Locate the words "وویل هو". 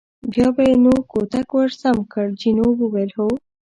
2.81-3.29